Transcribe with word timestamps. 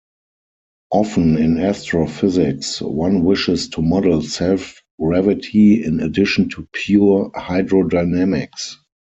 Often 0.91 1.37
in 1.37 1.59
astrophysics, 1.59 2.81
one 2.81 3.23
wishes 3.23 3.69
to 3.69 3.83
model 3.83 4.23
self-gravity 4.23 5.83
in 5.83 5.99
addition 5.99 6.49
to 6.49 6.67
pure 6.73 7.29
hydrodynamics. 7.35 8.77